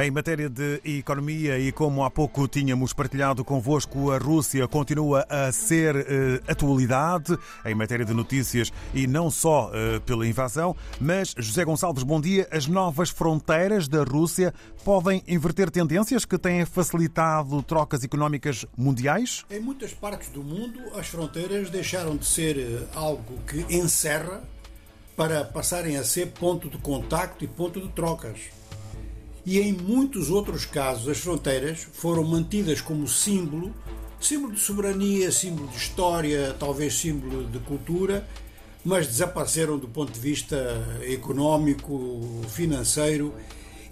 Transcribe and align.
Em 0.00 0.12
matéria 0.12 0.48
de 0.48 0.80
economia 0.84 1.58
e 1.58 1.72
como 1.72 2.04
há 2.04 2.10
pouco 2.10 2.46
tínhamos 2.46 2.92
partilhado 2.92 3.44
convosco, 3.44 4.12
a 4.12 4.18
Rússia 4.18 4.68
continua 4.68 5.26
a 5.28 5.50
ser 5.50 5.96
uh, 5.96 6.00
atualidade 6.46 7.36
em 7.66 7.74
matéria 7.74 8.06
de 8.06 8.14
notícias 8.14 8.72
e 8.94 9.08
não 9.08 9.28
só 9.28 9.72
uh, 9.72 10.00
pela 10.02 10.24
invasão. 10.24 10.76
Mas, 11.00 11.34
José 11.36 11.64
Gonçalves, 11.64 12.04
bom 12.04 12.20
dia. 12.20 12.46
As 12.52 12.68
novas 12.68 13.10
fronteiras 13.10 13.88
da 13.88 14.04
Rússia 14.04 14.54
podem 14.84 15.20
inverter 15.26 15.68
tendências 15.68 16.24
que 16.24 16.38
têm 16.38 16.64
facilitado 16.64 17.60
trocas 17.64 18.04
económicas 18.04 18.64
mundiais? 18.76 19.44
Em 19.50 19.58
muitas 19.58 19.92
partes 19.92 20.28
do 20.28 20.44
mundo, 20.44 20.78
as 20.96 21.08
fronteiras 21.08 21.70
deixaram 21.70 22.16
de 22.16 22.24
ser 22.24 22.56
eh, 22.56 22.86
algo 22.94 23.36
que 23.48 23.66
encerra 23.74 24.44
para 25.16 25.44
passarem 25.44 25.96
a 25.96 26.04
ser 26.04 26.26
ponto 26.28 26.70
de 26.70 26.78
contacto 26.78 27.42
e 27.44 27.48
ponto 27.48 27.80
de 27.80 27.88
trocas 27.88 28.56
e 29.48 29.58
em 29.58 29.72
muitos 29.72 30.28
outros 30.28 30.66
casos 30.66 31.08
as 31.08 31.16
fronteiras 31.16 31.88
foram 31.94 32.22
mantidas 32.22 32.82
como 32.82 33.08
símbolo, 33.08 33.74
símbolo 34.20 34.52
de 34.52 34.60
soberania, 34.60 35.32
símbolo 35.32 35.68
de 35.68 35.76
história, 35.78 36.54
talvez 36.58 36.92
símbolo 36.92 37.44
de 37.44 37.58
cultura, 37.60 38.28
mas 38.84 39.06
desapareceram 39.06 39.78
do 39.78 39.88
ponto 39.88 40.12
de 40.12 40.20
vista 40.20 40.86
económico, 41.10 42.42
financeiro 42.50 43.32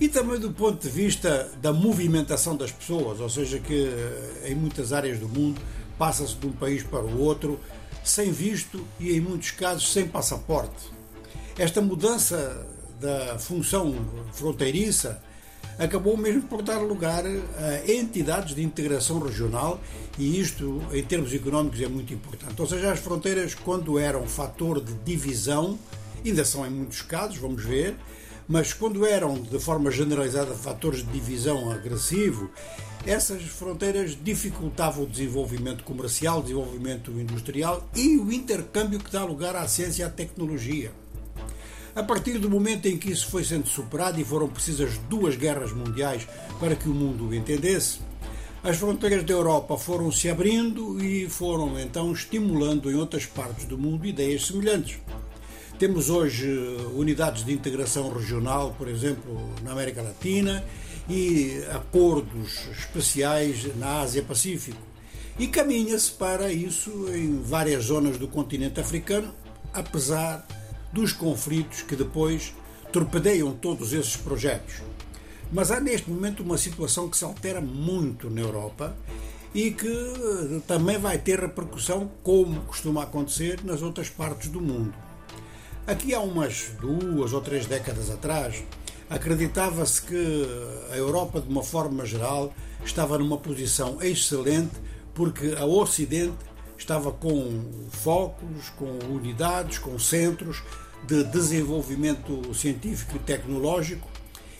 e 0.00 0.08
também 0.08 0.40
do 0.40 0.50
ponto 0.50 0.82
de 0.82 0.88
vista 0.88 1.48
da 1.62 1.72
movimentação 1.72 2.56
das 2.56 2.72
pessoas, 2.72 3.20
ou 3.20 3.28
seja, 3.30 3.60
que 3.60 3.84
eh, 3.84 4.48
em 4.48 4.56
muitas 4.56 4.92
áreas 4.92 5.20
do 5.20 5.28
mundo 5.28 5.60
passa-se 5.96 6.34
de 6.34 6.48
um 6.48 6.52
país 6.52 6.82
para 6.82 7.04
o 7.04 7.20
outro 7.20 7.60
sem 8.02 8.32
visto 8.32 8.84
e 8.98 9.12
em 9.12 9.20
muitos 9.20 9.52
casos 9.52 9.92
sem 9.92 10.08
passaporte. 10.08 10.90
Esta 11.56 11.80
mudança 11.80 12.66
da 12.98 13.38
função 13.38 13.94
fronteiriça 14.32 15.22
acabou 15.78 16.16
mesmo 16.16 16.42
por 16.42 16.62
dar 16.62 16.78
lugar 16.78 17.24
a 17.26 17.92
entidades 17.92 18.54
de 18.54 18.62
integração 18.62 19.18
regional 19.18 19.80
e 20.18 20.40
isto, 20.40 20.82
em 20.92 21.02
termos 21.02 21.32
económicos, 21.32 21.80
é 21.80 21.88
muito 21.88 22.12
importante. 22.14 22.60
Ou 22.60 22.66
seja, 22.66 22.92
as 22.92 23.00
fronteiras, 23.00 23.54
quando 23.54 23.98
eram 23.98 24.26
fator 24.26 24.80
de 24.80 24.94
divisão, 25.04 25.78
ainda 26.24 26.44
são 26.44 26.66
em 26.66 26.70
muitos 26.70 27.02
casos, 27.02 27.36
vamos 27.36 27.64
ver, 27.64 27.96
mas 28.46 28.72
quando 28.72 29.06
eram 29.06 29.34
de 29.34 29.58
forma 29.58 29.90
generalizada 29.90 30.54
fatores 30.54 31.04
de 31.04 31.10
divisão 31.12 31.70
agressivo, 31.70 32.50
essas 33.06 33.42
fronteiras 33.42 34.16
dificultavam 34.22 35.04
o 35.04 35.06
desenvolvimento 35.06 35.84
comercial, 35.84 36.38
o 36.38 36.42
desenvolvimento 36.42 37.10
industrial 37.10 37.86
e 37.94 38.16
o 38.16 38.32
intercâmbio 38.32 38.98
que 38.98 39.10
dá 39.10 39.24
lugar 39.24 39.56
à 39.56 39.66
ciência 39.68 40.02
e 40.02 40.06
à 40.06 40.10
tecnologia. 40.10 40.92
A 41.96 42.02
partir 42.02 42.38
do 42.38 42.50
momento 42.50 42.86
em 42.86 42.98
que 42.98 43.10
isso 43.10 43.28
foi 43.28 43.44
sendo 43.44 43.68
superado 43.68 44.20
e 44.20 44.24
foram 44.24 44.48
precisas 44.48 44.98
duas 45.08 45.36
guerras 45.36 45.72
mundiais 45.72 46.26
para 46.58 46.74
que 46.74 46.88
o 46.88 46.94
mundo 46.94 47.28
o 47.28 47.34
entendesse, 47.34 48.00
as 48.64 48.78
fronteiras 48.78 49.22
da 49.24 49.32
Europa 49.32 49.76
foram 49.76 50.10
se 50.10 50.28
abrindo 50.28 50.98
e 51.04 51.28
foram 51.28 51.78
então 51.78 52.10
estimulando 52.12 52.90
em 52.90 52.94
outras 52.94 53.26
partes 53.26 53.66
do 53.66 53.78
mundo 53.78 54.06
ideias 54.06 54.46
semelhantes. 54.46 54.98
Temos 55.78 56.08
hoje 56.08 56.48
unidades 56.94 57.44
de 57.44 57.52
integração 57.52 58.10
regional, 58.10 58.74
por 58.78 58.88
exemplo, 58.88 59.54
na 59.62 59.72
América 59.72 60.02
Latina 60.02 60.64
e 61.08 61.62
acordos 61.72 62.66
especiais 62.72 63.76
na 63.76 64.00
Ásia-Pacífico. 64.00 64.80
E 65.38 65.46
caminha-se 65.46 66.12
para 66.12 66.50
isso 66.50 66.90
em 67.14 67.42
várias 67.42 67.84
zonas 67.84 68.16
do 68.18 68.26
continente 68.26 68.80
africano, 68.80 69.34
apesar 69.72 70.46
dos 70.94 71.12
conflitos 71.12 71.82
que 71.82 71.96
depois 71.96 72.54
torpedeiam 72.92 73.52
todos 73.52 73.92
esses 73.92 74.16
projetos. 74.16 74.76
Mas 75.52 75.72
há 75.72 75.80
neste 75.80 76.08
momento 76.08 76.44
uma 76.44 76.56
situação 76.56 77.08
que 77.08 77.16
se 77.16 77.24
altera 77.24 77.60
muito 77.60 78.30
na 78.30 78.40
Europa 78.40 78.96
e 79.52 79.72
que 79.72 79.88
eh, 79.88 80.60
também 80.66 80.96
vai 80.96 81.18
ter 81.18 81.40
repercussão, 81.40 82.10
como 82.22 82.60
costuma 82.62 83.02
acontecer, 83.02 83.62
nas 83.64 83.82
outras 83.82 84.08
partes 84.08 84.48
do 84.48 84.60
mundo. 84.60 84.94
Aqui 85.86 86.14
há 86.14 86.20
umas 86.20 86.70
duas 86.80 87.32
ou 87.32 87.40
três 87.40 87.66
décadas 87.66 88.10
atrás, 88.10 88.62
acreditava-se 89.10 90.00
que 90.00 90.48
a 90.90 90.96
Europa, 90.96 91.40
de 91.40 91.48
uma 91.48 91.62
forma 91.62 92.06
geral, 92.06 92.54
estava 92.84 93.18
numa 93.18 93.36
posição 93.36 94.00
excelente 94.00 94.74
porque 95.12 95.54
a 95.58 95.64
Ocidente 95.64 96.36
estava 96.76 97.12
com 97.12 97.62
focos, 97.90 98.70
com 98.70 98.98
unidades, 99.10 99.78
com 99.78 99.98
centros 99.98 100.62
de 101.06 101.24
desenvolvimento 101.24 102.54
científico 102.54 103.16
e 103.16 103.20
tecnológico 103.20 104.08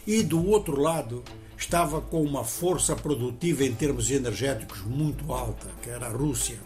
e, 0.06 0.22
do 0.22 0.46
outro 0.46 0.80
lado, 0.80 1.22
estava 1.56 2.00
com 2.00 2.22
uma 2.22 2.44
força 2.44 2.94
produtiva 2.94 3.64
em 3.64 3.74
termos 3.74 4.10
energéticos 4.10 4.82
muito 4.82 5.32
alta, 5.32 5.68
que 5.82 5.88
era 5.88 6.06
a 6.06 6.10
Rússia. 6.10 6.58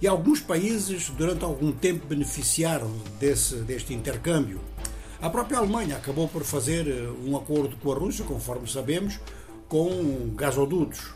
E 0.00 0.06
alguns 0.06 0.40
países, 0.40 1.10
durante 1.10 1.44
algum 1.44 1.70
tempo, 1.70 2.06
beneficiaram 2.06 2.90
desse, 3.20 3.56
deste 3.56 3.94
intercâmbio. 3.94 4.60
A 5.20 5.30
própria 5.30 5.58
Alemanha 5.58 5.96
acabou 5.96 6.26
por 6.26 6.42
fazer 6.42 6.88
eh, 6.88 7.08
um 7.24 7.36
acordo 7.36 7.76
com 7.76 7.92
a 7.92 7.94
Rússia, 7.94 8.24
conforme 8.24 8.68
sabemos, 8.68 9.20
com 9.68 10.34
gasodutos. 10.34 11.14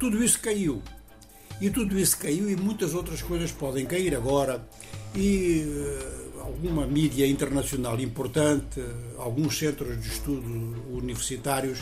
Tudo 0.00 0.22
isso 0.22 0.40
caiu. 0.40 0.82
E 1.60 1.70
tudo 1.70 1.98
isso 1.98 2.18
caiu 2.18 2.48
e 2.48 2.56
muitas 2.56 2.94
outras 2.94 3.22
coisas 3.22 3.50
podem 3.50 3.84
cair 3.84 4.14
agora. 4.14 4.66
E 5.14 5.66
eh, 5.66 6.40
alguma 6.40 6.86
mídia 6.86 7.26
internacional 7.26 7.98
importante, 8.00 8.82
alguns 9.16 9.58
centros 9.58 10.00
de 10.00 10.08
estudo 10.08 10.76
universitários 10.90 11.80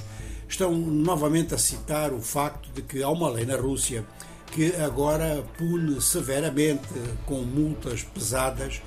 estão 0.48 0.72
novamente 0.72 1.54
a 1.54 1.58
citar 1.58 2.12
o 2.12 2.20
facto 2.20 2.70
de 2.72 2.82
que 2.82 3.02
há 3.02 3.08
uma 3.08 3.28
lei 3.28 3.44
na 3.44 3.56
Rússia 3.56 4.04
que 4.52 4.74
agora 4.76 5.44
pune 5.58 6.00
severamente 6.00 6.88
com 7.26 7.42
multas 7.42 8.02
pesadas 8.02 8.80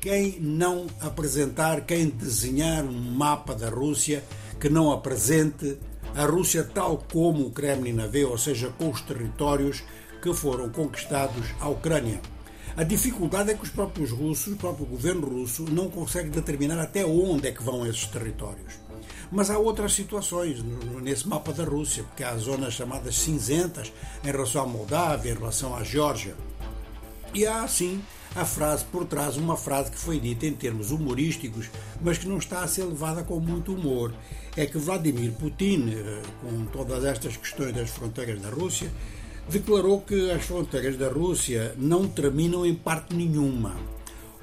quem 0.00 0.38
não 0.40 0.86
apresentar, 1.00 1.80
quem 1.80 2.08
desenhar 2.08 2.84
um 2.84 2.92
mapa 2.92 3.54
da 3.54 3.68
Rússia 3.68 4.22
que 4.60 4.68
não 4.68 4.92
apresente 4.92 5.76
a 6.14 6.24
Rússia 6.24 6.62
tal 6.62 7.04
como 7.12 7.46
o 7.46 7.50
Kremlin 7.50 8.00
a 8.00 8.06
vê, 8.06 8.24
ou 8.24 8.38
seja, 8.38 8.72
com 8.78 8.90
os 8.90 9.00
territórios 9.00 9.82
que 10.22 10.32
foram 10.34 10.68
conquistados 10.70 11.46
à 11.60 11.68
Ucrânia. 11.68 12.20
A 12.76 12.84
dificuldade 12.84 13.50
é 13.50 13.54
que 13.54 13.64
os 13.64 13.70
próprios 13.70 14.10
russos, 14.10 14.54
o 14.54 14.56
próprio 14.56 14.86
governo 14.86 15.28
russo, 15.28 15.64
não 15.64 15.90
consegue 15.90 16.30
determinar 16.30 16.78
até 16.78 17.04
onde 17.04 17.48
é 17.48 17.52
que 17.52 17.62
vão 17.62 17.84
esses 17.86 18.06
territórios. 18.06 18.74
Mas 19.32 19.50
há 19.50 19.58
outras 19.58 19.92
situações 19.92 20.62
nesse 21.02 21.26
mapa 21.26 21.52
da 21.52 21.64
Rússia, 21.64 22.04
porque 22.04 22.22
há 22.22 22.36
zonas 22.36 22.74
chamadas 22.74 23.18
cinzentas 23.18 23.92
em 24.22 24.30
relação 24.30 24.62
à 24.62 24.66
Moldávia, 24.66 25.32
em 25.32 25.34
relação 25.34 25.74
à 25.74 25.82
Geórgia. 25.82 26.36
E 27.34 27.46
há, 27.46 27.66
sim, 27.66 28.00
a 28.34 28.44
frase 28.44 28.84
por 28.84 29.04
trás, 29.04 29.36
uma 29.36 29.56
frase 29.56 29.90
que 29.90 29.98
foi 29.98 30.20
dita 30.20 30.46
em 30.46 30.52
termos 30.52 30.90
humorísticos, 30.90 31.68
mas 32.00 32.16
que 32.16 32.28
não 32.28 32.38
está 32.38 32.62
a 32.62 32.68
ser 32.68 32.84
levada 32.84 33.24
com 33.24 33.40
muito 33.40 33.74
humor. 33.74 34.14
É 34.56 34.66
que 34.66 34.78
Vladimir 34.78 35.32
Putin, 35.32 35.90
eh, 35.90 36.22
com 36.40 36.64
todas 36.66 37.04
estas 37.04 37.36
questões 37.36 37.74
das 37.74 37.90
fronteiras 37.90 38.40
da 38.40 38.48
Rússia, 38.48 38.90
declarou 39.48 40.02
que 40.02 40.30
as 40.30 40.44
fronteiras 40.44 40.96
da 40.96 41.08
Rússia 41.08 41.74
não 41.78 42.06
terminam 42.06 42.66
em 42.66 42.74
parte 42.74 43.14
nenhuma. 43.14 43.74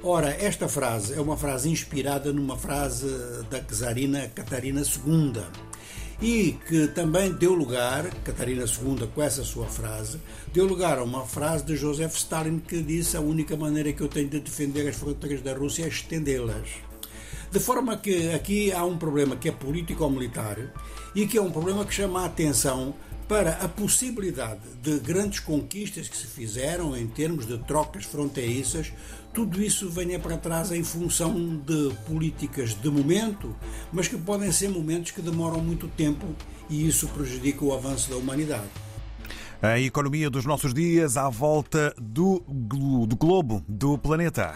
Ora, 0.02 0.30
esta 0.30 0.68
frase 0.68 1.14
é 1.14 1.20
uma 1.20 1.36
frase 1.36 1.70
inspirada 1.70 2.32
numa 2.32 2.56
frase 2.56 3.06
da 3.48 3.60
czarina 3.60 4.28
Catarina 4.28 4.82
II 4.82 5.42
e 6.20 6.58
que 6.66 6.88
também 6.88 7.32
deu 7.32 7.54
lugar, 7.54 8.04
Catarina 8.24 8.64
II 8.64 9.06
com 9.14 9.22
essa 9.22 9.44
sua 9.44 9.66
frase, 9.66 10.18
deu 10.52 10.66
lugar 10.66 10.98
a 10.98 11.04
uma 11.04 11.24
frase 11.24 11.64
de 11.64 11.76
Joseph 11.76 12.16
Stalin 12.16 12.58
que 12.58 12.82
disse 12.82 13.16
a 13.16 13.20
única 13.20 13.56
maneira 13.56 13.92
que 13.92 14.00
eu 14.00 14.08
tenho 14.08 14.28
de 14.28 14.40
defender 14.40 14.88
as 14.88 14.96
fronteiras 14.96 15.42
da 15.42 15.54
Rússia 15.54 15.84
é 15.84 15.88
estendê-las. 15.88 16.68
De 17.50 17.60
forma 17.60 17.96
que 17.96 18.32
aqui 18.32 18.72
há 18.72 18.84
um 18.84 18.98
problema 18.98 19.36
que 19.36 19.48
é 19.48 19.52
político-militar 19.52 20.72
e 21.14 21.26
que 21.26 21.38
é 21.38 21.42
um 21.42 21.50
problema 21.50 21.84
que 21.84 21.94
chama 21.94 22.22
a 22.22 22.26
atenção 22.26 22.94
para 23.28 23.52
a 23.54 23.68
possibilidade 23.68 24.60
de 24.82 24.98
grandes 25.00 25.40
conquistas 25.40 26.08
que 26.08 26.16
se 26.16 26.26
fizeram 26.26 26.96
em 26.96 27.06
termos 27.06 27.46
de 27.46 27.58
trocas 27.58 28.04
fronteiriças, 28.04 28.92
tudo 29.32 29.60
isso 29.60 29.90
venha 29.90 30.18
para 30.18 30.36
trás 30.36 30.70
em 30.72 30.82
função 30.84 31.34
de 31.58 31.92
políticas 32.06 32.74
de 32.74 32.88
momento, 32.88 33.54
mas 33.92 34.08
que 34.08 34.16
podem 34.16 34.50
ser 34.52 34.68
momentos 34.68 35.10
que 35.10 35.20
demoram 35.20 35.60
muito 35.60 35.88
tempo 35.88 36.26
e 36.70 36.86
isso 36.86 37.08
prejudica 37.08 37.64
o 37.64 37.74
avanço 37.74 38.10
da 38.10 38.16
humanidade. 38.16 38.68
A 39.60 39.80
economia 39.80 40.30
dos 40.30 40.44
nossos 40.44 40.72
dias 40.72 41.16
à 41.16 41.28
volta 41.28 41.94
do, 41.98 42.42
do 42.46 43.16
globo, 43.16 43.64
do 43.66 43.98
planeta. 43.98 44.54